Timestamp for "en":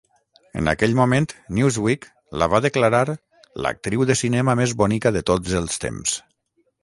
0.61-0.69